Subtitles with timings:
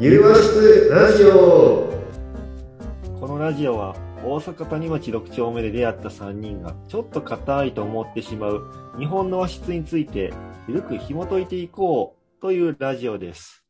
[0.00, 1.92] ゆるま室ラジオ
[3.18, 10.32] このラジオは大阪谷町6丁目で出会った3人がちょっと硬いと思ってしまう日本の和室について
[10.68, 13.64] ゆるく紐解いていこうというラジオです。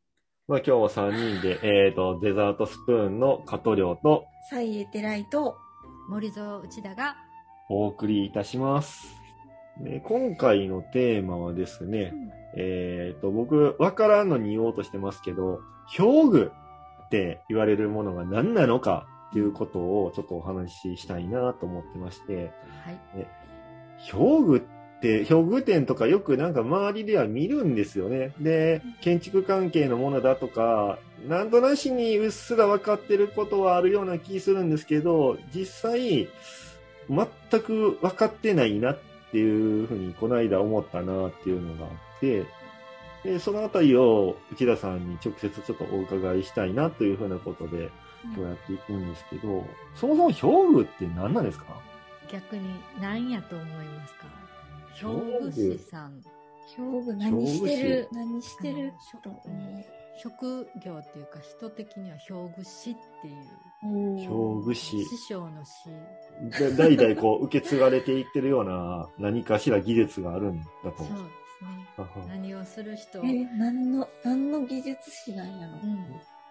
[0.48, 5.56] まあ今日は3人で、 えっ、と、デザートスプーンの加藤亮とサイエテライト、
[6.10, 7.16] 森蔵内田が、
[7.70, 9.16] お送りいたします。
[9.80, 12.12] で今回のテーマはですね、
[12.54, 15.60] えっ、と、僕、わからんのに言おうとしてますけど、
[15.97, 16.52] 表具
[17.06, 22.52] って言われるものが何なのかっていうことをちょっとお話ししたいなと思ってまして、
[22.84, 23.27] はい。
[24.12, 28.32] 表具って、表具店とかよくなんか周りでは見るんですよね。
[28.41, 36.29] で、建築関係のものだとか、なんとなしにうっすら分かってることはあるような気するんですけど、実際、
[37.09, 38.98] 全く分かってないなっ
[39.30, 42.45] ていうふうにこの間思ったなっていうのがあって、
[43.28, 47.90] で、そのあたりを内田さんに直接ちょっとお伺いしたいなというふうなことで、
[48.24, 51.66] 今日やっていくんですけど、そもそも表具って何なんですか？
[52.30, 52.62] 逆に
[53.01, 54.26] 何やと思いますか？
[55.09, 56.21] 表具師さん。
[56.76, 58.09] 表具何してる？
[58.12, 58.93] 表何してる？
[60.21, 64.31] 職業っていうか人的には表具師っていう。
[64.32, 65.04] 表具師。
[65.04, 65.88] 師匠の師。
[66.59, 70.66] で 代々こう受け継がれていってるような何かしら技術があるんだ
[70.97, 71.04] と。
[71.04, 71.22] 思う。
[71.25, 75.75] ですね何をする人えー、何の、何の技術師なんやろ。
[75.82, 76.06] うん。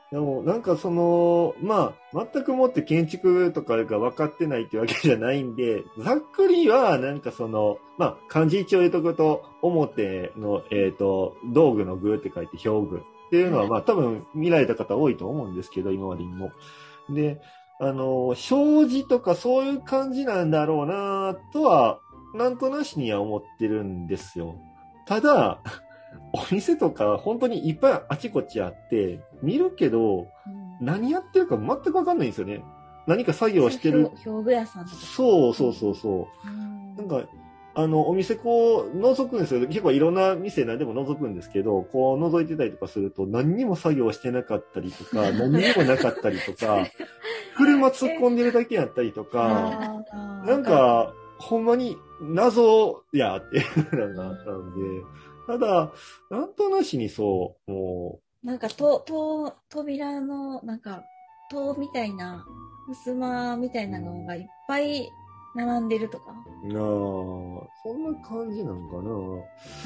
[0.10, 16.52] でもなんかその、まあ、全くもって建築とかが分かってないってわけじゃないんで、ざっくりはなんかその、まあ、漢字一応言うとくと、表の、えっ、と、道具の具って書いて表具っていうのは、まあ多分見られた方多いと思うんですけど、今までにも。
[17.10, 17.42] で、
[17.80, 22.00] あの、障子とかそういう感じなんだろうなとは、
[22.34, 24.56] なんとなしには思ってるんですよ。
[25.08, 25.60] ただ、
[26.34, 32.64] お店とか本当にいっぱいあちこちあって、見るけど、うん何やってるか全くわかんないんですよね。
[33.08, 34.08] 何か作業してる。
[34.10, 34.98] 表表具屋さんとか。
[34.98, 36.48] そうそうそうそう。
[36.48, 37.28] うんなんか、
[37.74, 39.68] あの、お店こう、覗くんですよ。
[39.68, 46.86] 結構いろんな店何でも覗くんですけど、こう覗いてたりとかすると、何にも作業してなかったりとか、 何にもなかったりとか、
[47.56, 50.04] 車突っ込んでるだけやったりとか、
[50.46, 54.82] なん、か、ほんまに謎やっていうのがあったんで、
[55.48, 55.92] ただ、
[56.30, 61.04] なんとなしにそう、もなんか、と、と、扉の、なんか、
[61.50, 62.46] 戸みたいな、
[62.88, 65.10] 襖みたいなのがいっぱい
[65.56, 66.34] 並んでるとか、
[66.64, 66.84] う、なあ、
[67.84, 69.12] そんな感じなんかな。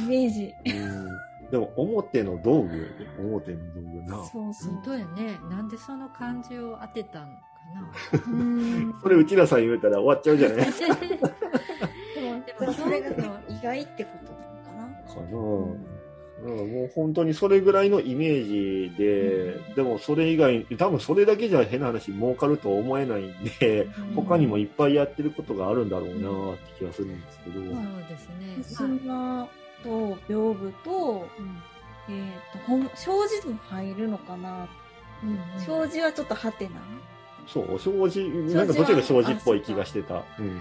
[0.06, 0.54] イメージ。
[0.66, 2.88] うん、でも、表の道具、
[3.20, 4.26] 表の道具な。
[4.26, 4.82] そうそう本。
[4.84, 7.42] 当やねなんでその漢字を当てたんか
[7.74, 7.92] な
[8.28, 8.96] うん。
[9.02, 10.66] それ、内田さん言うたら終わっちゃうじゃないで
[12.34, 13.10] も、それが
[13.50, 15.14] 意外ってことなのかな？
[15.14, 15.38] かな。
[16.44, 27.60] うん、もう本当にそれぐらいのイメージで、でもそれ以外、多分それだけじゃ変な話儲かるとは思えないんで、うん他にもいっぱいやってることがあるんだろうなって気がするんですけど。
[27.60, 27.74] そう
[28.10, 29.48] ですね襖
[29.84, 29.90] と
[30.28, 31.28] 屏風と、
[32.10, 34.68] えっ、と、ほん、障子も入るのかな。
[35.24, 36.82] うん障子はちょっとハテナ？
[37.46, 38.20] そう、障子、
[38.56, 40.24] なんかどっちが障子っぽい気がしてた。
[40.40, 40.60] うん。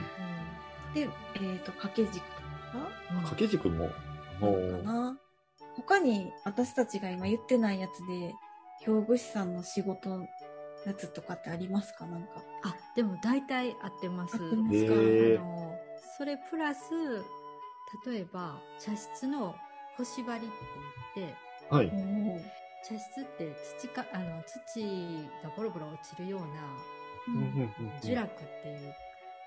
[0.94, 2.24] で、えっ、と、掛け軸とか
[3.08, 5.18] 掛け軸も、もかう、な。
[5.76, 8.34] 他に私たちが今言ってないやつで、
[8.86, 10.26] 表具師さんの仕事の
[10.86, 12.06] やつとかってありますか？
[12.06, 12.28] なんか。
[12.64, 14.36] あでも大体合ってます。
[14.36, 14.92] 合ってますか？
[14.94, 15.40] へー。
[15.40, 15.78] あの
[16.16, 16.80] それプラス
[18.06, 19.54] 例えば茶室の
[19.96, 20.56] 干し張りって
[21.16, 21.34] 言って
[21.74, 21.92] はい。
[22.82, 24.82] 茶室って土かあの土
[25.44, 26.46] がボロボロ落ちるような
[28.02, 28.94] 呪落っていう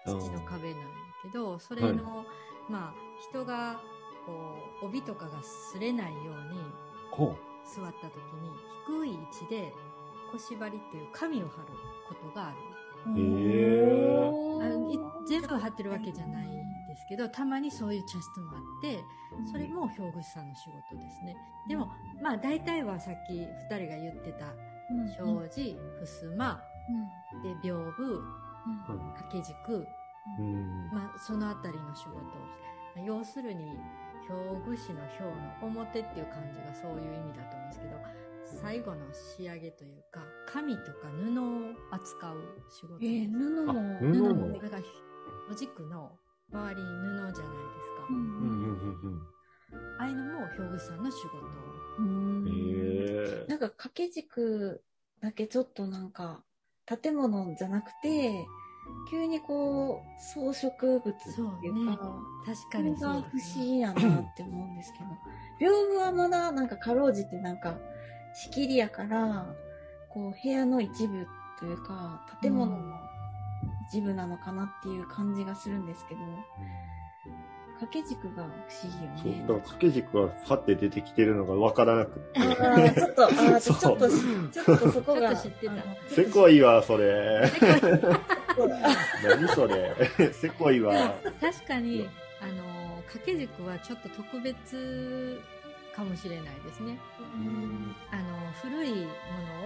[0.06, 0.88] 土の壁なんだ
[1.22, 2.26] けどそれの、
[2.70, 2.94] まあ
[3.30, 3.80] 人が
[4.26, 5.40] こう帯とかが
[5.76, 6.60] 擦れないように
[7.12, 8.50] ほ座った時に
[8.88, 9.74] 低い位置で
[10.32, 11.68] 腰張りっていう紙を貼る
[12.08, 12.58] ことがある。
[13.16, 14.24] へ
[15.28, 16.52] 全部貼ってるわけじゃないん
[16.88, 19.04] ですけどたまにそういう茶室もあって
[19.52, 21.36] それも表具師さんの仕事ですね。
[21.68, 21.92] でも
[22.22, 24.54] まあ大体はさっき2人が言ってた
[25.18, 26.62] 障子襖
[27.44, 28.20] で屏風
[28.86, 29.88] 掛け軸、う。
[30.40, 30.90] うん。
[30.92, 32.22] まあ、そのあたりの仕事を
[32.96, 33.78] まあ要するに
[34.30, 35.32] 表具師の表の
[35.62, 38.24] 表っていう漢字がそういう意味だと思うんですけど
[38.62, 42.38] 最後の仕上げというか紙とか布を扱う
[42.70, 43.72] 仕事えー、布も。
[43.72, 44.78] あ布布ももこれが
[45.52, 46.12] お軸の
[46.52, 49.22] 周りに布じゃないですか、うんうんうんうん
[49.98, 51.38] ああいうのも表具師さんの仕事
[52.00, 53.46] うんえ。
[53.48, 54.84] なんか掛け軸
[55.20, 56.44] だけちょっとなんか
[56.86, 58.46] 建物じゃなくて
[59.10, 61.98] 急にこう装飾物っていうかね。
[62.46, 65.06] 確そかにそうれが不思議やなって思うんですけど。
[65.60, 67.78] 屏風はまだなんかかろうじてなんか
[68.34, 69.56] 仕切りやから
[70.10, 71.28] こう部屋の一部
[71.60, 72.98] というか建物の
[73.90, 76.22] 一部なのかなっていう感じがするんですけど、
[77.86, 79.60] 掛け軸が不思そう、議よねだから。
[79.60, 82.40] 掛け軸がファって出てきてるのがわからなくて。
[82.40, 85.36] あーちょっと、あー ちそうょっと、ちょっとそこが。
[85.36, 85.74] 知ってた
[86.08, 87.48] せこいわ、それ。
[88.56, 88.70] そう
[89.24, 89.96] 何それ。
[90.34, 90.94] せこいわ。
[91.42, 92.08] 確かに、
[92.42, 95.42] あの、掛け軸はちょっと特別
[95.96, 96.98] かもしれないですね。
[98.12, 99.08] あの、古いも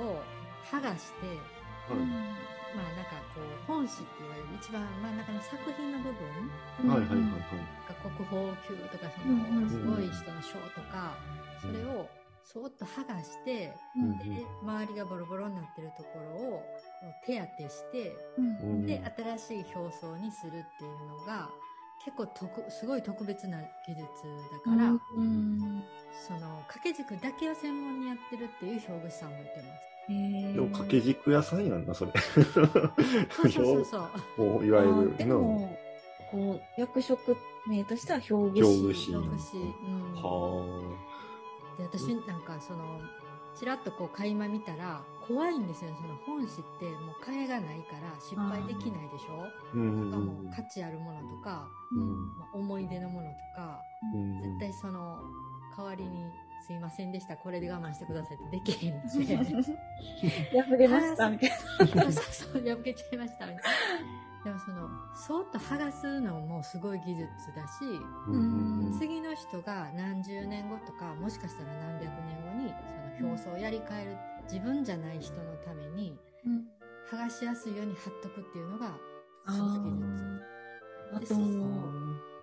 [0.04, 0.22] のを
[0.70, 1.26] 剥がして、
[1.90, 6.12] まあなんかこう、本誌って言われる一番真ん中の作品の部
[6.84, 7.77] 分はいはいはいはい。
[8.26, 11.18] 宝級とかそのすごい人の賞とか、
[11.62, 12.10] それを
[12.44, 16.64] そーっと剥がして、うんで、周りがボロボロになってるところをこ
[17.04, 19.02] う手当てして、うんで、
[19.38, 21.50] 新しい表層にするっていうのが、
[22.06, 24.02] 結構特、すごい特別な技術
[24.66, 25.84] だから、うん
[26.26, 29.88] その、掛け軸だけを専門にやってるっていう表具師さんもいてます。
[30.08, 32.14] でも掛け軸屋さんやんな、それ。
[32.32, 33.86] そうそうそう
[34.38, 34.64] そう。
[34.66, 35.40] いわゆるの。
[35.40, 35.78] も、
[36.32, 37.36] こう、役職
[37.68, 39.12] 名としては表具師。
[39.16, 39.58] 表。
[39.58, 40.14] うん。
[40.16, 40.98] は
[41.78, 43.00] で、私なんかその、
[43.56, 45.92] ちらっとこう垣間見たら、怖いんですよ。
[45.96, 49.44] その本誌ってもう替えがないから失敗できないでしょ？
[49.44, 49.48] あ。
[49.74, 53.82] うんしかも価値あるものとか、うんまあ思い出のものとか、
[54.14, 55.20] うん絶対その
[55.76, 56.24] 代わりに
[56.66, 57.38] すいませんでした。
[57.38, 60.62] これで我慢してくださいってできへんので。
[60.62, 61.50] 破れました、みたい。
[61.50, 64.28] そうそうそう破けちゃいましたみたいな。
[64.44, 67.84] でもそのそーっと剥がすのもすごい技術だし
[68.28, 68.96] うん。
[68.98, 72.74] 次の人が何十年後とかもしかしたら何百年後に
[73.20, 76.18] その表層をやり替える自分じゃない人のために
[77.12, 78.96] 剥がしやすいように貼っとくっていうのが
[79.46, 80.24] あすごい技術。
[80.24, 80.58] ー。
[81.14, 81.90] あとも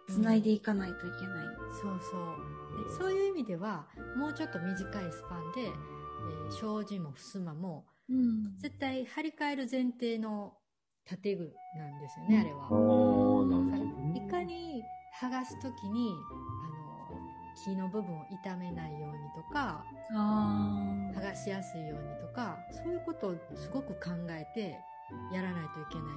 [0.09, 1.47] う、繋いでいかないといけない。
[1.81, 2.21] そうそう。
[2.47, 2.54] で
[2.99, 3.87] そういう意味では
[4.17, 4.73] もうちょっと短
[5.03, 8.59] いスパンで、えー障子も襖もうん。
[8.59, 10.55] 絶対張り替える前提の
[11.05, 12.67] 建具なんですよね、あれは。
[14.15, 14.83] いかに
[15.21, 17.19] 剥がすときにあの
[17.65, 19.85] 木の部分を傷めないようにとか
[20.15, 24.79] あ剥がしやすいようにとかそういうことをすごく考えて
[25.33, 26.15] やらないといけない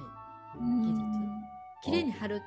[0.60, 1.04] ー技術。
[1.82, 2.42] 綺麗に貼る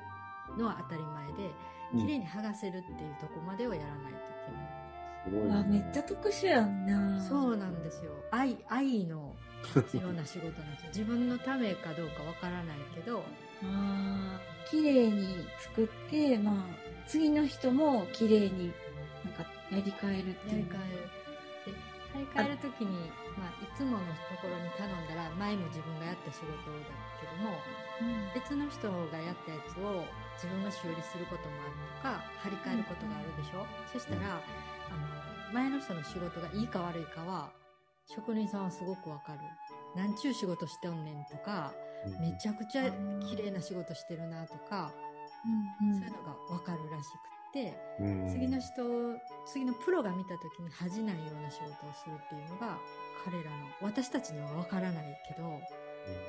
[0.58, 1.52] のは当たり前でうん
[1.98, 4.82] 綺麗に剥がせるっていうとこまでをやらないといけない。
[5.24, 5.52] すごいうん。
[5.52, 7.20] あ、めっちゃ特殊やんな。
[7.20, 8.12] そうなんですよ。
[8.30, 9.34] 愛、愛の
[9.74, 10.88] 必要な仕事なんですよ。
[10.88, 13.20] 自分のためかどうかわからないけど、
[13.64, 14.40] ああ、
[14.70, 16.54] 綺麗に作って、まあ、
[17.06, 18.72] 次の人も綺麗に
[19.24, 20.58] なんかやり替えるっていう。
[20.58, 21.10] やり替える。
[21.64, 21.78] で、
[22.12, 24.04] 張り替えるときに、まあ、いつものと
[24.40, 26.56] ころに頼んだら、前も自分がやった仕事だ
[27.20, 27.81] けども、うん
[28.34, 30.04] 別の人がやったやつを
[30.34, 34.40] 自分が修理することもあるとか、張り替えることがあるでしょ、そしたら、
[34.90, 37.52] あの、前の人の仕事がいいか悪いかは、
[38.06, 39.40] 職人さんはすごくわかる。
[39.94, 41.74] なんちゅう仕事してんねんとか、
[42.20, 42.90] めちゃくちゃ
[43.28, 44.92] 綺麗な仕事してるなとか、
[45.82, 48.28] うんそういうのがわかるらしくって、うん。
[48.28, 48.72] 次の人、
[49.44, 52.78] 次のプロが見た時に恥じないような仕事をするっていうのが、
[53.24, 55.60] 彼らの、私たちにはわからないけど、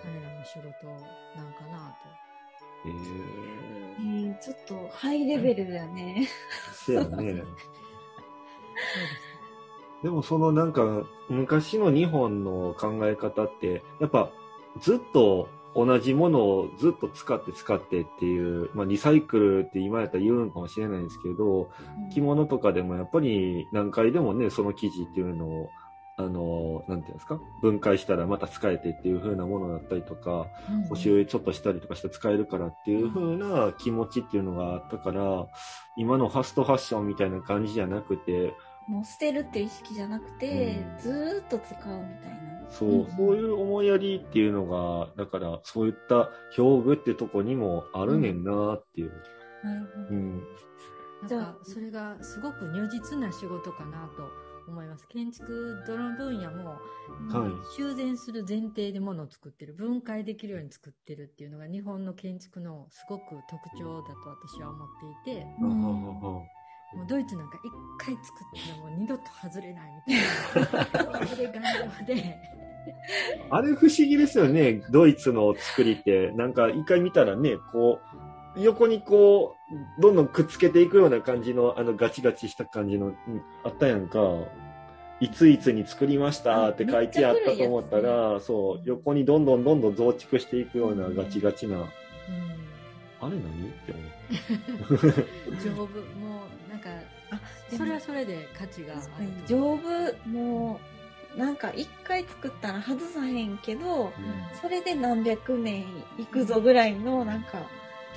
[0.04, 0.88] 彼らの仕事
[1.36, 2.10] なんかなと。
[2.86, 3.64] えー
[4.00, 6.28] うんちょっとハイレベルだね。
[6.74, 7.44] そうや ね。
[10.02, 14.32] でもそのなんか昔の日本の考え方って、やっぱ
[14.80, 21.70] ずっと同じものをずっと使って使ってっていう、まあリサイクルって今やったら言うのかもしれないんですけど、
[22.14, 25.70] 着物とかでもやっぱり何回でもね、その生地っていうのを、
[26.16, 35.48] あの、なんていうんですか、分解したらまた使えてっていう風なものだったりとか、うん補修ちょっとしたりとかして使えるからっていう風な気持ちっていうのがあったから、
[35.98, 38.54] 今のファストファッションみたいな感じじゃなくて、
[38.88, 42.70] もう捨てるっていう意識じゃなくて、うんずーっと使うみたいな。
[42.70, 49.12] そう、うんそういう思いやりっていうのが、だからそういった表具ってとこにもあるねんなっていう。
[49.64, 50.08] なるほど。
[50.10, 50.44] うん。
[51.28, 55.08] じゃあなんか、それがすごく如実な仕事かなと思います。
[55.08, 56.80] 建築、どの分野も、はい
[57.76, 64.88] 修繕する前提でものを作ってる、分解できるように作ってるっていうのが日本の建築のすごく特徴だと私は思っ
[65.24, 66.44] ていて、うん
[66.96, 71.26] もうドイツなんか一回作ったらもう二度と外れないみたいな。
[71.26, 71.64] それ頑
[71.98, 72.38] 丈で、
[73.50, 76.32] あれ不思議ですよね、ドイツの作りって。
[76.32, 79.56] なんか一回見たらね、こう、横にこ
[79.98, 83.16] う、どんどんくっつけていくような感じの、あのガチガチした感じの、うん
[83.64, 84.20] あったやんか。
[85.20, 91.86] いついつに作りましたって書いてあったと思ったら、そう、横にどんどんどんどん増築していくようなガチガチな、うん。
[93.22, 94.02] あれ何って思
[94.90, 95.56] う。
[95.64, 96.90] 丈夫、もうなんか、
[97.32, 99.02] あ、それはそれで価値がある
[99.48, 100.80] 丈夫、も
[101.36, 104.12] う、なんか一回作ったら外さへんけど、
[104.62, 105.86] それで何百年
[106.20, 107.66] いくぞぐらいのなんか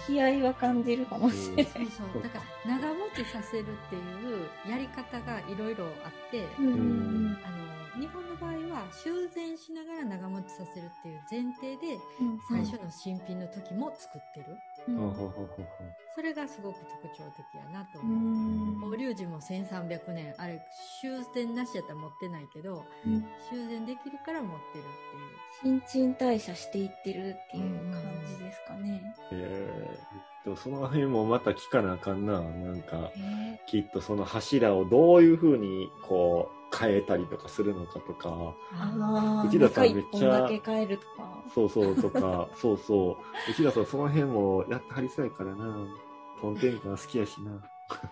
[0.06, 1.64] 気合は感じるかもしれない。
[1.66, 2.22] そうそう。
[2.22, 14.56] だから、長持ちさせるっていうやり方がいろいろあって、うんあの、日本の場合は修繕しながら長持ちさせるっていう前提で、うん最初の新品の時も作ってる。
[16.14, 18.16] それがすごく特徴的やなとう思う。
[18.16, 20.60] ん法隆寺も1300年、あれ、
[21.00, 24.90] 修繕なしやったら持ってないけど、うん修繕できるから持ってるって
[25.62, 29.02] 新陳代謝していってるっていう感じですかね。
[29.32, 32.40] えー、でもその辺もまた聞かなあかんな。
[32.40, 38.54] なんか、えきっとその柱をどういうふうにこう変えたりとかするのかとか、
[39.46, 41.42] 内田さんめっちゃだけ変えるとか。
[41.54, 43.16] そうそうとか、 そうそう。
[43.50, 45.86] 内田さんその辺もやってはりそうやからな。
[46.40, 47.62] トンテンカン好きやしな。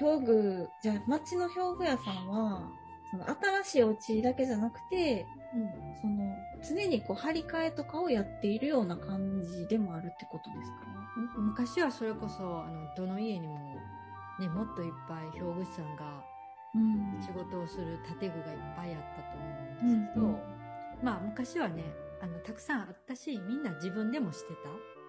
[0.00, 2.70] 表具、じゃあ町の表具屋さんは、
[3.14, 6.34] その新しいお家だけじゃなくて、うんその
[6.66, 10.86] 常にこう張り替えとかをやっているような感じでもあるってことですか？
[11.38, 13.54] む昔はそれこそあのどの家にも、
[14.40, 16.24] ね、もっといっぱい表具師さんが
[16.74, 17.22] うん。
[17.22, 20.40] 仕事をする建具がいっぱいあったと思うんですけど、うんうん。
[21.04, 21.84] まあ昔はね
[22.20, 24.54] あのたくさんあったしみんな自分でもして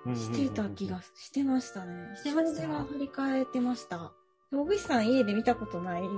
[0.05, 0.15] た。
[0.15, 2.15] してた気がしてましたね。
[2.17, 2.61] してました？
[2.61, 4.11] 障子は張り替えてました。
[4.51, 6.03] 表具師さん家で見たことない？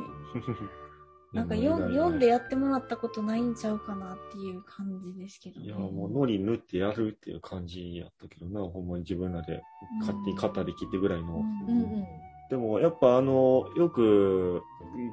[1.33, 5.65] なんかよ読んでやってもらったことないんちゃうかなっていう感じですけど、ね。
[5.65, 9.61] いや、もう、ノリ塗ってやるっていう感じやったけどな、ほんまに自分らで、
[9.99, 11.35] 勝手に肩で切ってぐらいの。
[11.35, 11.83] うんうん。
[11.83, 12.07] うん
[12.49, 14.63] でも、やっぱあの、よく、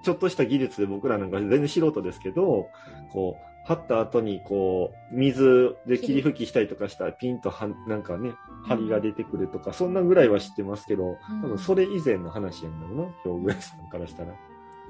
[0.05, 2.69] ちょっとした技術で僕らなんか全然素人ですけど、
[3.13, 14.35] こう、貼った後に、こう、水で霧吹きしたりとかしたら、ピンとは、なんかね、針が出てくるとか、そんなぐらいは知ってますけど、多分それ以前の話やんだろうな、表具屋さんからしたら。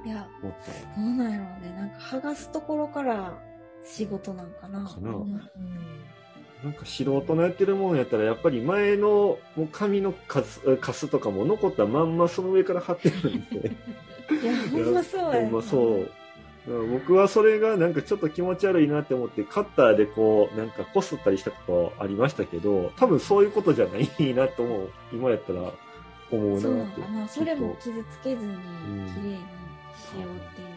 [0.04, 0.52] いや、もっ
[0.96, 1.72] どうなんやろうね。
[1.76, 3.38] なんか剥がすところから
[3.84, 4.86] 仕事なんかな。
[4.86, 5.10] と、かな。
[5.10, 5.40] うんうん
[6.62, 13.70] なんか素人のやってるもんやったら、やっぱり前のもう紙のカスカスとかも残ったまんまその上から貼ってるんで。
[14.42, 16.10] いや、ほんまそうやほんまそう。
[16.90, 24.90] 僕はそれがなんかちょっと気持ち悪いなって思って、カッターでこう、なんかこすったりしたことありましたけど、多分そういうことじゃないなと思う。
[25.12, 25.60] 今やったら
[26.30, 27.00] 思うそうななって。
[27.02, 27.28] のかな。
[27.28, 29.42] それも傷つけずにん綺麗にし
[30.20, 30.68] ようっていう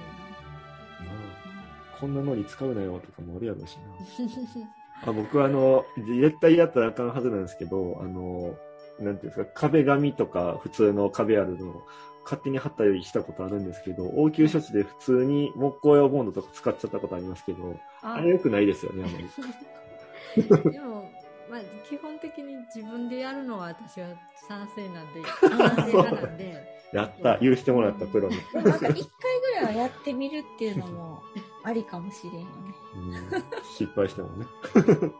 [0.97, 4.67] となあこんなのに使うなよとかもあるやろうしな。
[5.09, 8.55] あ僕はあの、絶対やったらあかんはずなんですけど、あの、
[8.99, 11.83] なんていうんですか、壁紙とか普通の壁あるのを
[12.23, 20.71] 勝手に貼ったりしたことあるんですけど、応急処置で普通に木工用ボンドとか使っちゃったことありますけど、ああれ良くないですよね、あまり。
[20.71, 21.09] でも、
[21.49, 24.09] まあ、基本的に自分でやるのは私は
[24.47, 28.37] 賛成なんで、賛成派なんで、 やった、許してもらったプロに。
[28.53, 28.61] な。
[28.63, 31.21] でもなんか一回ぐらいはやってみるっていうのも
[31.63, 32.47] ありかもしれんよね。
[32.95, 33.43] うん
[33.77, 34.45] 失敗してもね。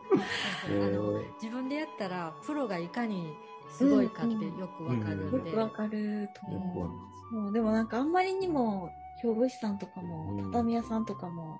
[0.66, 3.34] あの自分でやったら、プロがいかに
[3.70, 6.90] すごいかってよくわかるんで、よくわかると思う。
[7.30, 8.90] そうでもなんかあんまりにも、
[9.22, 11.58] 表具師さんとかうも、ん畳屋さんとかも、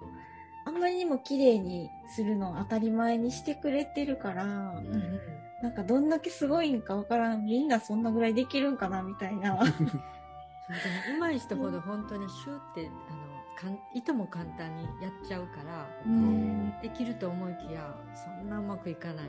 [0.64, 5.30] あんまりにも綺麗にするのを当たり前にしてくれてるから、うん
[5.62, 9.58] なんかどんだけすごいんかわからん、みんなそんなぐらいできるんかなみたいな。
[9.66, 16.72] そうでも上手い人ほど本当にシューって、あのかんいとも簡単にやっちゃうから、うん。
[16.80, 19.26] できると思いきや、そんなうまくいかない。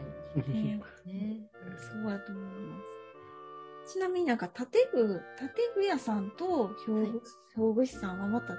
[0.47, 1.49] ねね。
[1.77, 2.79] そうやと思いま
[3.85, 3.93] す。
[3.93, 7.21] ちなみになんか建具、建具屋さんと表具,、
[7.57, 8.53] 表具師さんはまた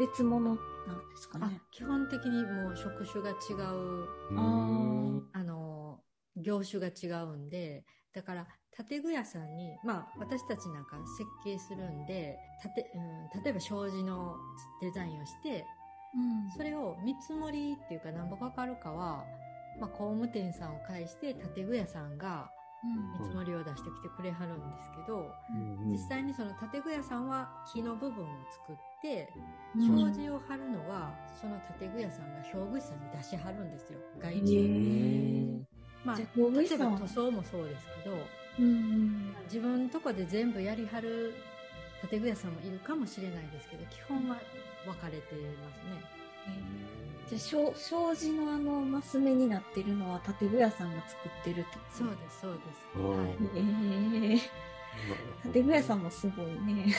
[0.00, 1.60] 別物なんですかあね。
[1.70, 5.37] 基本的にもう職種が違う、うんあの、
[6.48, 8.46] 業種が違うんで、だから、
[8.88, 14.36] 建具屋さんに、まあ、私たちなんか設計するんで、建て、うん、例えば障子の
[14.80, 15.66] デザインをして、
[16.14, 16.50] うん。
[16.56, 19.26] それを見積もりっていうか何ぼかかるかは、
[19.78, 22.50] まあ、工務店さんを介して建具屋さんが
[23.18, 25.92] 見積もりを出してきてくれはるんですけど、うん。
[25.92, 29.28] 実際にその建具屋さんは木の部分を作って、
[29.76, 29.86] うん。
[29.86, 35.67] 障子を貼るのは、その建具屋さんが表具師さんに出しはるんですよ、外へ注。
[36.14, 41.34] ーまあ、例えば塗装もそうですけど、うんうん自分のとこで全部やりはる
[42.10, 44.36] 建具屋さんもいるかもしれないですけど、基本は
[44.84, 46.18] 分かれてますね。
[47.28, 51.98] じゃあ、障障子のあの、マス目になってるのは建具屋さんが作ってるってこと？
[51.98, 52.98] そうです、そうです。
[52.98, 53.36] うんはい
[54.34, 56.92] ええ建具屋さんもすごいね。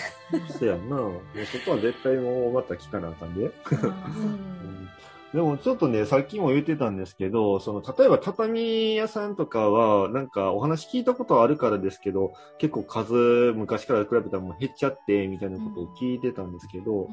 [0.58, 0.96] そうやんな。
[0.96, 3.46] もうそこは絶対もうまた聞かなあかんで。
[3.46, 4.90] うあん
[5.34, 13.14] でもちょっとね、さっきも言ってたんですけど、その、例えば畳屋さんとかは、なんかお話聞いたことあるからですけど、結構数、
[13.56, 17.10] 昔から比べたらもう減っちゃって、みたいなことを聞いてたんですけど、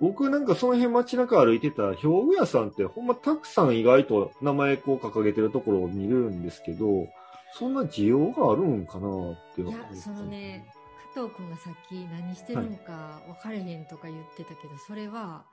[0.00, 7.08] 僕なんかその辺街中歩いてた、兵庫屋さんってほんまたくさん意外と名前こう掲げてるところを見るんですけど、
[7.54, 10.66] そんな需要があるんかなっていや、そのね、
[11.14, 15.44] 加藤くんがさっき何してるのか分かれへんとか言ってたけど、それは、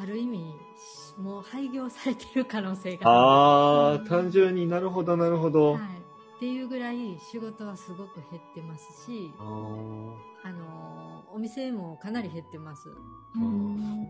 [0.00, 0.54] ある意味、
[1.18, 5.72] もう廃業されてる可能性がああ、単純になるほどなるほど。
[5.72, 5.82] はい。
[5.82, 12.88] っていうぐらい仕事はすごく減ってますし、あのーお店もかなり減ってます。
[12.88, 14.08] うん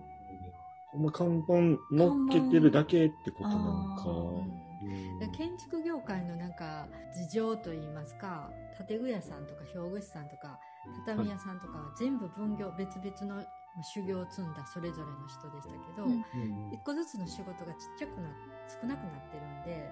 [0.92, 1.52] ほんま看板
[1.94, 5.28] 乗っけてるだけってことなのか。
[5.36, 8.50] 建築業界のなんか事情といいますか
[8.86, 10.58] 建具屋さんとか表具師さんとか
[11.04, 13.44] 畳屋さんとかは全部分業別々の
[13.82, 18.28] 修行を積んだそれぞれの人でしたけど、うんうん一個ずつの仕事がちっちゃくな
[18.68, 19.90] 少なくなってるんで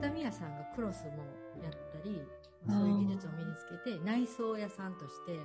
[0.00, 1.10] 畳屋さんがクロスも
[1.62, 2.22] やったり、
[2.66, 5.38] まあそういう技術を身につけて内装屋さんとして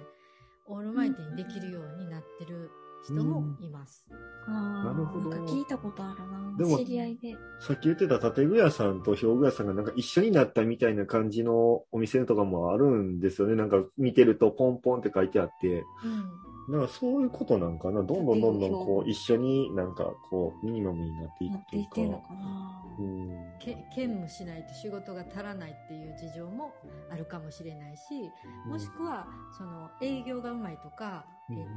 [0.67, 2.71] オールマイティにできるようになってる
[3.05, 4.05] 人もいます。
[4.47, 6.57] あーなるほどなんか聞いたことあるな。
[6.57, 7.35] でも知り合いで。
[7.59, 13.55] さっき言ってた建具屋さんと表具屋さんがなんか一緒になったみたいな感じのお店とかもあるんですよね。
[13.55, 15.67] なんか見てるとポンポンって書いてあって。
[16.03, 18.03] うんなんかそういうことなんかな？
[18.03, 21.95] どんどんどんどんこう一緒になんかこうミニマムになっていなっていうか。
[21.95, 22.83] てるのかな？
[22.99, 23.29] うん
[23.59, 26.73] け兼務しないと仕事が足らないっていう事情も
[27.11, 28.31] あるかもしれないし、
[28.67, 29.27] もしくは
[29.57, 31.69] その営業がうまいとか、うんえーと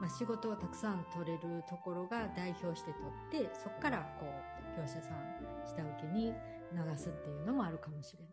[0.00, 2.92] まあ、仕事をたくさん取れるところが代表して
[3.30, 6.26] 取ってそこからこう業者さん下請けに
[6.72, 8.28] 流すっていうのもあるかもしれない。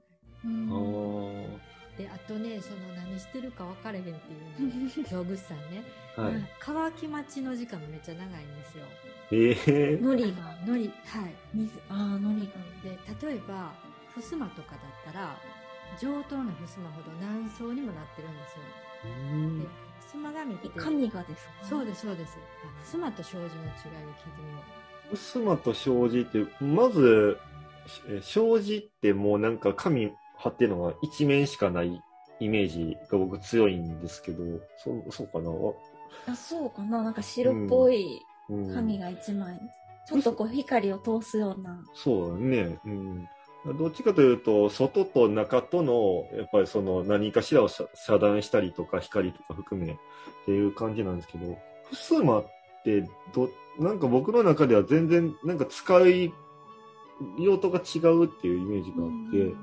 [0.45, 1.60] うんあー
[1.98, 5.84] であとねその何してるか分かれへんっていうの表具師さんね。
[6.16, 6.50] はい。
[6.60, 8.86] 乾き待ちの時間がめっちゃ長いんですよ。
[9.32, 11.34] ええ海苔が、のりはい。
[11.54, 13.28] 水、ああ、海苔が。
[13.28, 13.74] で例えば
[14.16, 15.36] 襖とかだったら
[16.00, 18.64] 上等な襖ほど何層にもなってるんですよ。
[19.06, 19.62] うん。
[19.62, 19.68] で
[20.12, 21.52] 襖紙ってえ神がですか？
[21.70, 22.38] そうですそうです。
[22.64, 24.60] あ襖と障子の違いを聞いてみよ
[25.16, 27.38] 襖と障子って、まず、
[28.10, 32.01] え障子ってもうなんか紙貼ってるのが一面しかない
[32.39, 34.43] イメージが僕強いんですけど、
[34.77, 35.51] そう、そうかな？
[36.27, 37.03] あ、そうかな？
[37.03, 38.74] なんか白っぽいうん。
[38.74, 39.59] 紙が一枚。
[40.07, 41.81] ちょっとこう光を通すような。
[41.95, 42.79] そうだね。
[42.85, 43.27] うん。
[43.79, 49.95] どっちかというと、外と中との、やっぱりその何かしらを遮遮断したりとか、光とか含めっ
[50.45, 51.57] ていう感じなんですけど、
[51.91, 52.45] 襖っ
[52.83, 53.01] て
[53.33, 56.31] ど、なんか僕の中では全然、なんか使い
[57.39, 59.55] 用途が違うっていうイメージがあって、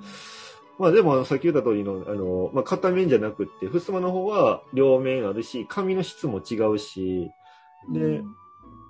[0.78, 7.30] まあでもさっき言った通りの、あの、まあ片面じゃなくって、襖の方は両面あるし、紙の質も違うし、
[7.92, 8.37] で、うん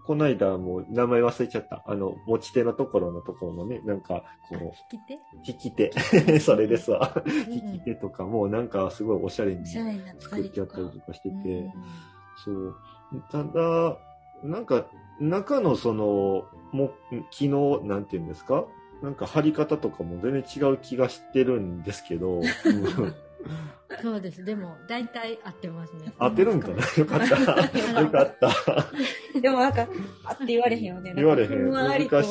[0.04, 1.84] この間もう名前忘れちゃった。
[1.86, 5.14] あの、持ち手のところのところのね、なんか、うこ引き手？
[5.14, 5.92] う、引き手。
[6.42, 7.22] それですわ。
[7.24, 11.00] うん引き手とかもなんかすごいおしゃれに作っりとかてあったり。
[11.00, 11.72] とかしてて、うん
[12.44, 12.74] そう。
[13.30, 13.96] ただ、
[14.42, 14.86] なんか、
[15.20, 16.90] 中のその、も、
[17.30, 18.64] 機能、なんていうんですか？
[19.02, 22.44] なんか貼り方とかも全然違う気がしてるんですけど、う ん
[24.00, 26.76] そうですでも大体合ってますね合ってるんかな？
[26.96, 28.00] よかった。
[28.00, 29.40] よかった。
[29.40, 29.86] でもなんか、
[30.24, 31.12] あって言われへんよね。
[31.14, 31.70] 言われへん。
[31.70, 32.08] 難しい。
[32.08, 32.22] なん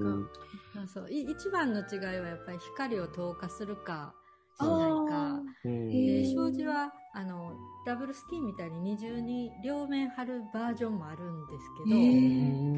[0.00, 0.30] か
[0.76, 4.12] うんそう一番の違いはやっぱり光を透過するか
[4.58, 5.23] しあないか
[5.62, 6.34] でー。
[6.34, 7.52] 障子はあの
[7.86, 11.96] ダブルスキーみたいに二重に両面貼るバージョンもあるんですけど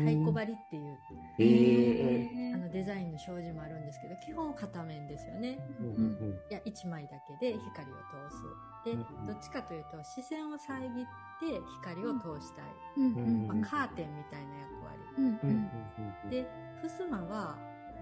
[0.05, 0.99] 太鼓張りっていう。
[1.39, 2.55] へー。
[2.55, 5.59] あのデザインの障子もあるんですけど基本片面ですよね。
[5.81, 7.11] うんうんいや1枚だ
[7.41, 7.95] けで光を
[8.31, 8.43] 通す。
[8.85, 9.27] でうん。
[9.27, 11.07] どっちかというと視線を遮っ
[11.41, 12.65] て光を通したい、
[12.99, 13.15] うん。
[13.15, 15.01] うんまあ、カーテンみたいな役割。
[15.19, 15.27] うん。
[15.27, 16.47] うんで
[16.83, 17.57] 襖は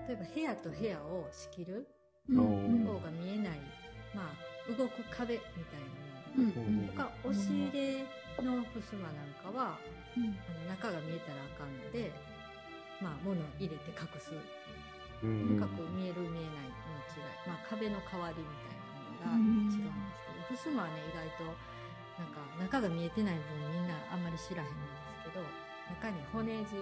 [0.09, 1.89] 例えば部屋と部屋を仕切る
[2.29, 2.35] 方
[2.99, 3.61] が見えない、
[4.15, 6.51] まあ、動く壁みたいなもの。
[6.51, 6.81] うん。
[6.81, 6.89] うん。
[6.89, 8.05] とか押し入れ
[8.43, 9.79] の襖なんかは
[10.17, 10.25] うん。
[10.25, 12.13] あの中が見えたらあかんので、
[13.03, 14.33] まあ、物を入れて隠す。
[15.23, 15.57] うん。
[15.57, 18.77] 深く見える見えないの違い、まあ、壁の代わりみたい
[19.23, 20.03] なものが違うん
[20.51, 21.45] ですけど襖はね意外と
[22.19, 24.87] なんか中が見えてない分みんなあんまり知らへんんで
[25.25, 25.43] すけど
[25.91, 26.77] 中に骨地って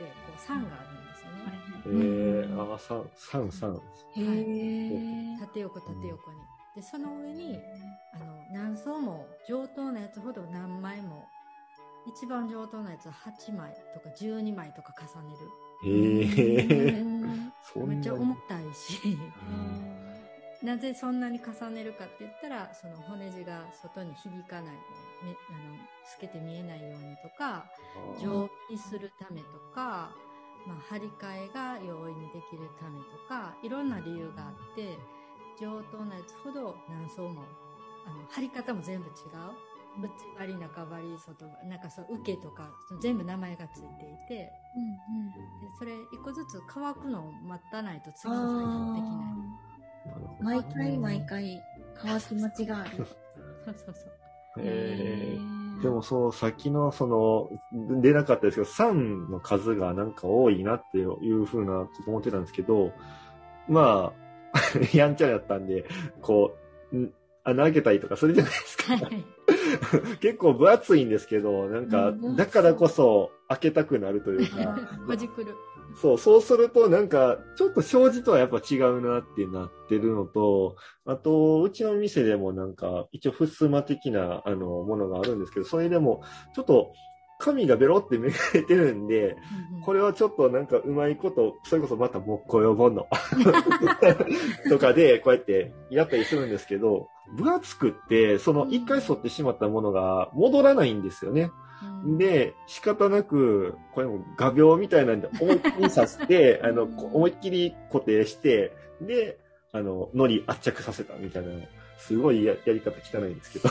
[0.00, 1.72] 言ってこう酸があるんですよね。
[1.86, 3.76] えー、あー、さん、さん、さん。
[3.76, 5.38] へえ。
[5.40, 6.38] 縦横縦横に。
[6.74, 7.60] で、その上に、
[8.14, 11.28] あの、何層も上等なやつほど何枚も、
[12.06, 15.50] 一番上等なやつは8枚とか12枚とか重ねる。
[15.84, 17.02] ええ。
[17.62, 17.82] そん。
[17.82, 20.78] なめっちゃ重たいし、うんな。
[20.78, 24.80] ぜそんなに重ねるかって言ったら、その骨地が外に響かないよ
[25.22, 27.66] うに、めあの、透けて見えないようにとか、
[28.20, 30.10] 丈夫にするためとか、
[30.66, 34.98] まあ、張り替えが容易にできるためとか、いろんな理由があって、
[35.60, 37.42] 上等なやつほど何層も、
[38.06, 39.12] あの、張り方も全部違う。
[40.00, 42.70] 内張り、中張り、外張り、なんかそう、受けとか、
[43.02, 43.88] 全部名前がついてい
[44.28, 44.52] て、で
[45.78, 50.62] それ一個ずつ乾くのを待たないと次の作業できない。
[50.62, 51.62] 毎回毎回
[51.94, 52.90] 乾き待ちがある。
[53.64, 54.12] そうそうそう。
[54.58, 57.50] えー、でもそう、さっきのその、
[58.00, 62.92] 出なかったですけど、3の数がなんか多いなっていうふうなこと思ってたんですけど、
[63.68, 64.21] まあ、
[64.94, 65.86] やんちゃだったんで、
[66.20, 66.56] こ
[66.92, 67.12] う、ん
[67.44, 68.96] 穴開けたりとかするじゃないですか。
[68.96, 69.24] はい。
[70.20, 75.54] 結構分厚いんですけど、なんかう、んだからこそ開けたくなるというか、 ほじくる。
[76.00, 86.22] そう、そうするとなんか、ちょっと障子とはやっぱ違うなってなってるのと、あと、うちの店でもなんか、一応、ふすま的な、あの、ものがあるんですけど、それでも、
[86.54, 86.92] ちょっと、
[87.42, 89.36] 紙がベロってめがれてるんで、
[89.84, 93.08] これはちょっとなんかうまいこと、それこそまた木工用本の
[94.70, 101.50] とかでこうやってやったりするんですけど、分厚くって、その一回剃ってしまったものが戻らないんですよね。
[102.04, 109.38] うん、で、仕方なく、これも画鋲みたいなんで思いっきり刺して、あの、こ思いっきり固定して、で、
[109.72, 111.52] あの、糊圧着させたみたいな、
[111.98, 113.68] すごいややり方汚いんですけど、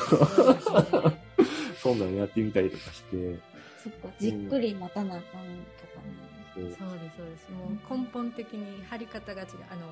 [1.81, 3.50] そ んなのやってみたりとかして、
[3.83, 6.31] そっか、じっくり待たなあかんとかね。
[6.53, 7.51] そうそうです、そうです。
[7.51, 9.47] もう根本的に貼り方が違う。
[9.71, 9.87] あの、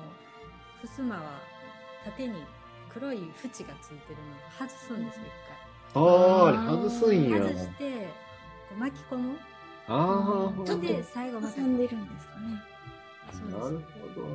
[0.80, 1.40] ふすまは
[2.04, 2.34] 縦に
[2.92, 3.74] 黒い縁がついてるのを
[4.58, 5.22] 外すんですよ、
[5.94, 7.40] ああ、あれ外すん一や。
[7.40, 7.48] 回。
[7.54, 8.06] 外して、
[8.68, 9.38] こう巻き込む。
[9.88, 11.40] ああ、ちょっとで、最後。
[11.40, 12.62] 挟んでるんですかね。
[13.32, 13.80] そうですなる
[14.14, 14.26] ほど。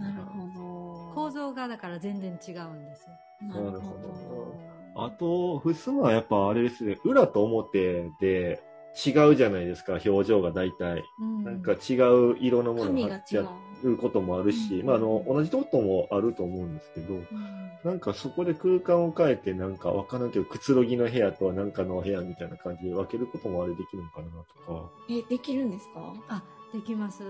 [0.00, 1.14] なるほど。
[1.14, 3.06] 構造がだから全然違うんです
[3.42, 4.81] なるほど。
[4.94, 8.62] あと、ふすまはやっぱあれですね、裏と表で
[9.06, 11.04] 違うじゃないですか、表情が大体。
[11.20, 13.48] うんなんか違う色のもの髪が違うが貼っちゃ。
[13.84, 17.26] うこともあるし、うんまあ、あの、同じこともあると思うんですけど、うん
[17.82, 24.26] なんかそこで空間を変えて、なんかわからんけど、くつろぎの部屋とはなんかの部屋みたいな感じで分けることもあれできるのかな
[24.66, 24.88] とか。
[25.10, 26.14] え、できるんですか？
[26.28, 27.24] あ、できます。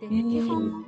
[0.00, 0.84] で、えー基本、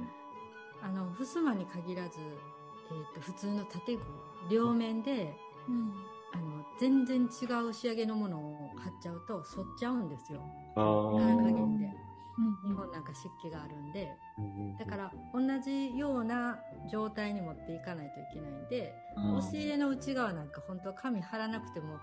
[0.83, 4.03] あの、ふすまに限らず、えっ、と、普通の建具、
[4.49, 5.35] 両面で、
[5.69, 5.93] うん。
[6.33, 10.43] あの、全然違う仕上げのものを貼っちゃうと、反っちゃうんですよ。
[10.77, 11.87] あ加減で。
[11.87, 14.17] うん日本なんか湿気があるんで。
[14.39, 16.61] うんだから、同じような
[16.91, 18.95] 状態に持っていかないといけないんで、
[19.37, 21.99] 押し入れの内側なんか本当は紙貼らなくても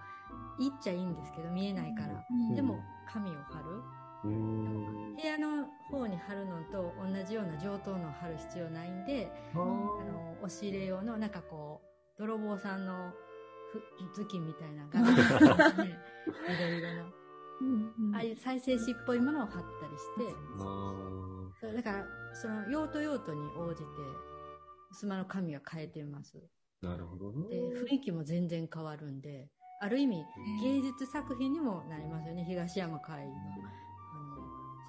[0.59, 2.25] いいっちゃいいんですけど、見えないから。
[2.29, 3.81] うんでも、紙を貼る。
[4.25, 11.81] 部屋の方に貼るのと同じような上等のを貼る必要ないんで、ああの、押し入れ用のなんかこ
[12.17, 13.15] う、泥棒さんのふ
[14.15, 17.11] 頭巾みたいな柄のね、いろいろな。
[17.61, 21.15] うんうんああいう再生紙っぽいものを貼ったりして、あ
[21.61, 23.85] そうだから、その用途用途に応じて、
[24.91, 26.37] スマの紙は変えてます。
[26.83, 27.79] ーなるほどで、ね。
[27.79, 29.47] 雰囲気も全然変わるんで、
[29.81, 30.25] ある意味、
[30.63, 32.45] 芸術作品にもなりますよね。
[32.45, 33.33] 東山海の、あの、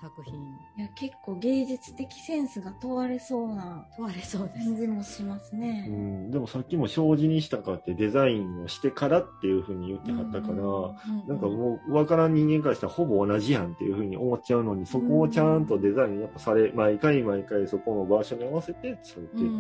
[0.00, 0.34] 作品。
[0.76, 4.66] いや、結構芸術的センスが問われそうな問われそうです。
[4.66, 5.86] 感じもしますうね。
[5.88, 10.54] ん、でもさっきも障子にしたかってデザインをしてからっていうふうに言ってはったから、
[11.26, 19.52] なんかもう分からん人間からしたらほぼ同じやんっていうふうに思っちゃうのに、そこをちゃんとデザインやっぱされ、毎回毎回そこの場所に合わせてされてて、ううん。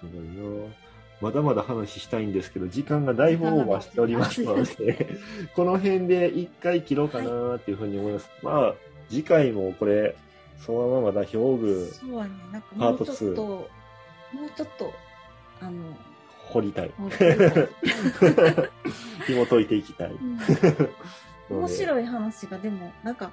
[0.00, 0.72] すごいな
[1.20, 5.18] まだまだ話したいんですけど、時間がだいぶオーバーしておりますので、
[5.54, 8.28] この辺で一回切ろうかなっていうふうに思います。
[8.42, 8.74] まあ、
[9.08, 10.14] 次回もこれ、
[10.64, 12.30] そのままだ、表具、そうやね。
[12.52, 13.70] なんかパートもうちょっと、
[14.34, 14.94] 2もうちょっと、
[15.60, 15.96] あの、
[16.48, 16.90] 掘りたい。
[19.26, 20.12] 紐解いていきたい。
[20.12, 20.38] うん
[21.48, 23.30] 面白い話がでも、なんか、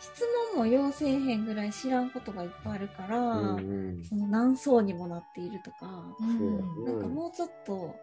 [0.00, 3.62] 質問も要せえへんぐらい知らんことがいっぱいあるから、うんう
[4.00, 5.86] んその何層にもなっているとか、
[6.20, 7.96] うんなんかもうちょっと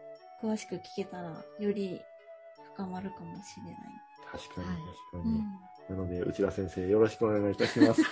[0.44, 2.02] 詳しく聞けたら、より
[2.76, 3.76] 深まるかもしれない。
[4.32, 4.78] 確かにはい
[5.12, 5.44] 確かに。
[5.90, 8.02] なので、内田先生、よろしくお願いいたします。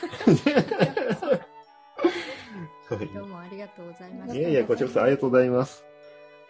[2.89, 4.39] はい どうもありがとうございました。
[4.39, 5.83] いやいや、こちらこそありがとうございます。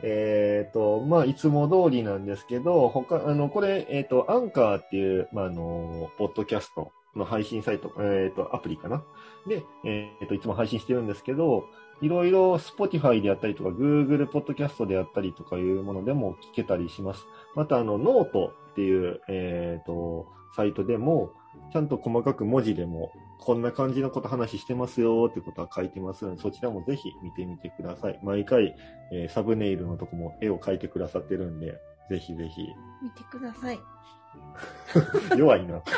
[0.01, 9.03] えっ、と、まあ、いつも通りなんですけど、他、あの、これ、えっ、と、アンカーっていう、まあ、あの、ポッドキャストの配信サイト、えっ、と、アプリかな？
[9.47, 11.65] で、えっ、と、いつも配信してるんですけど、
[12.01, 17.25] いろいろ Spotify であったりとか、Google ポッドキャストであったりとかいうものでも聞けたりします。
[17.55, 21.31] また、あの、ノートっていう、えっ、と、サイトでも、
[21.71, 28.19] ちゃんと細かく文字でも、こんな感じのこと話してますよってことは書いてますので、そちらもぜひ見てみてください。
[28.23, 28.75] 毎回、
[29.11, 32.67] えーサムネイルのとこも絵を描いてくださってるんで、ぜひぜひ。
[33.01, 33.79] 見てください。
[35.37, 35.81] 弱いな。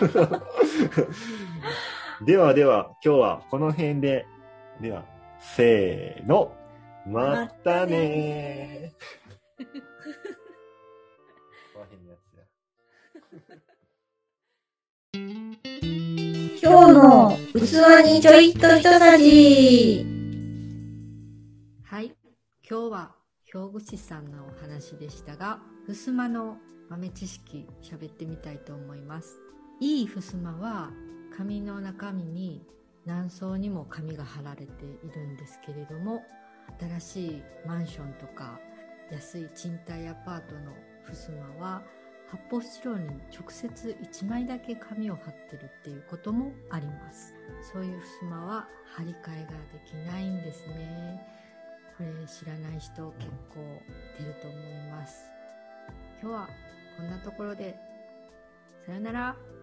[2.25, 4.25] ではでは、今日はこの辺で、
[4.81, 5.05] では、
[5.39, 6.53] せーの、
[7.05, 9.65] またねー。
[16.65, 17.59] 今日の器
[18.07, 20.03] にちょいっと一さじ。
[21.83, 22.11] はい。
[22.67, 23.11] 今日は、
[23.43, 26.57] 兵庫市さんのお話でしたが、襖の
[26.89, 29.37] 豆知識喋ってみたいと思います。
[29.79, 30.89] いい襖は、
[31.37, 32.65] 紙の中身に
[33.05, 36.23] 何層にも紙が貼られているんですけれども、
[36.79, 38.59] 新しいマンションとか
[39.11, 40.71] 安い賃貸アパートの
[41.05, 41.83] 襖は
[42.27, 47.33] 発泡スチロールに直接1枚だけ紙を貼ってるっていうこともあります。
[47.73, 51.21] そういう襖は張り替えができないんですね。
[51.97, 53.81] これ知らない人結構
[54.19, 55.25] 出ると思います。
[56.21, 56.49] 今日は
[56.97, 57.77] こんなところで。
[58.85, 59.54] さよなら。